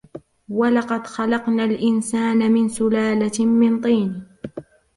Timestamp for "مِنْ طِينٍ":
3.45-4.25